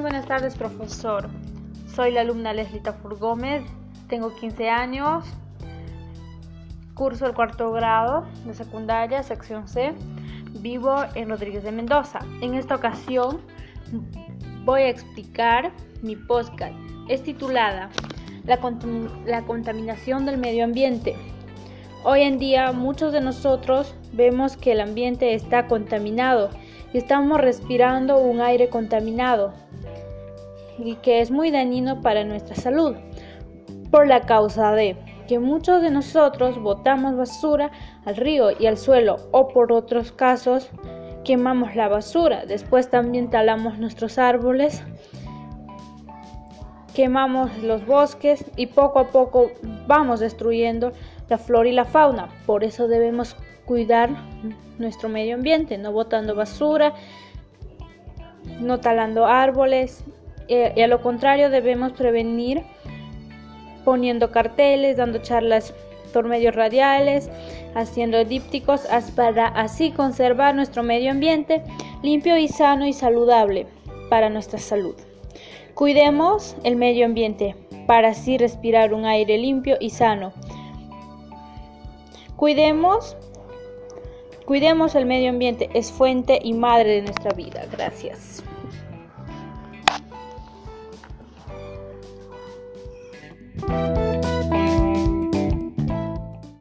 buenas 0.00 0.26
tardes, 0.26 0.56
profesor. 0.56 1.28
Soy 1.94 2.12
la 2.12 2.22
alumna 2.22 2.54
Leslie 2.54 2.80
Tafur 2.80 3.18
Gómez, 3.18 3.62
tengo 4.08 4.34
15 4.34 4.70
años, 4.70 5.24
curso 6.94 7.26
el 7.26 7.34
cuarto 7.34 7.70
grado 7.72 8.26
de 8.46 8.54
secundaria, 8.54 9.22
sección 9.22 9.68
C, 9.68 9.92
vivo 10.60 11.04
en 11.14 11.28
Rodríguez 11.28 11.64
de 11.64 11.72
Mendoza. 11.72 12.20
En 12.40 12.54
esta 12.54 12.76
ocasión 12.76 13.40
voy 14.64 14.82
a 14.82 14.88
explicar 14.88 15.70
mi 16.02 16.16
podcast. 16.16 16.74
Es 17.08 17.22
titulada 17.22 17.90
la, 18.44 18.58
la 19.26 19.42
contaminación 19.42 20.24
del 20.24 20.38
medio 20.38 20.64
ambiente. 20.64 21.14
Hoy 22.04 22.22
en 22.22 22.38
día 22.38 22.72
muchos 22.72 23.12
de 23.12 23.20
nosotros 23.20 23.94
vemos 24.12 24.56
que 24.56 24.72
el 24.72 24.80
ambiente 24.80 25.34
está 25.34 25.66
contaminado 25.66 26.48
y 26.94 26.98
estamos 26.98 27.38
respirando 27.38 28.18
un 28.18 28.40
aire 28.40 28.70
contaminado 28.70 29.52
y 30.84 30.96
que 30.96 31.20
es 31.20 31.30
muy 31.30 31.50
dañino 31.50 32.00
para 32.00 32.24
nuestra 32.24 32.56
salud 32.56 32.96
por 33.90 34.06
la 34.06 34.20
causa 34.22 34.72
de 34.72 34.96
que 35.26 35.38
muchos 35.38 35.82
de 35.82 35.90
nosotros 35.90 36.60
botamos 36.60 37.16
basura 37.16 37.70
al 38.04 38.16
río 38.16 38.50
y 38.58 38.66
al 38.66 38.78
suelo 38.78 39.16
o 39.30 39.48
por 39.48 39.72
otros 39.72 40.12
casos 40.12 40.70
quemamos 41.24 41.76
la 41.76 41.88
basura, 41.88 42.46
después 42.46 42.88
también 42.88 43.30
talamos 43.30 43.78
nuestros 43.78 44.18
árboles, 44.18 44.82
quemamos 46.94 47.56
los 47.58 47.86
bosques 47.86 48.44
y 48.56 48.66
poco 48.66 48.98
a 48.98 49.08
poco 49.08 49.50
vamos 49.86 50.20
destruyendo 50.20 50.92
la 51.28 51.38
flora 51.38 51.68
y 51.68 51.72
la 51.72 51.84
fauna. 51.84 52.28
Por 52.46 52.64
eso 52.64 52.88
debemos 52.88 53.36
cuidar 53.64 54.10
nuestro 54.78 55.08
medio 55.08 55.36
ambiente, 55.36 55.78
no 55.78 55.92
botando 55.92 56.34
basura, 56.34 56.94
no 58.60 58.80
talando 58.80 59.26
árboles. 59.26 60.04
Eh, 60.50 60.72
y 60.76 60.82
a 60.82 60.88
lo 60.88 61.00
contrario 61.00 61.48
debemos 61.48 61.92
prevenir 61.92 62.62
poniendo 63.84 64.32
carteles, 64.32 64.96
dando 64.96 65.22
charlas 65.22 65.72
por 66.12 66.26
medios 66.26 66.56
radiales, 66.56 67.30
haciendo 67.74 68.24
dípticos 68.24 68.82
para 69.14 69.46
así 69.46 69.92
conservar 69.92 70.56
nuestro 70.56 70.82
medio 70.82 71.12
ambiente 71.12 71.62
limpio 72.02 72.36
y 72.36 72.48
sano 72.48 72.84
y 72.84 72.92
saludable 72.92 73.68
para 74.08 74.28
nuestra 74.28 74.58
salud. 74.58 74.96
Cuidemos 75.74 76.56
el 76.64 76.74
medio 76.74 77.06
ambiente 77.06 77.54
para 77.86 78.08
así 78.08 78.36
respirar 78.36 78.92
un 78.92 79.06
aire 79.06 79.38
limpio 79.38 79.76
y 79.80 79.90
sano. 79.90 80.32
Cuidemos 82.36 83.16
Cuidemos 84.50 84.96
el 84.96 85.06
medio 85.06 85.30
ambiente, 85.30 85.70
es 85.74 85.92
fuente 85.92 86.40
y 86.42 86.54
madre 86.54 86.96
de 86.96 87.02
nuestra 87.02 87.30
vida. 87.34 87.66
Gracias. 87.70 88.42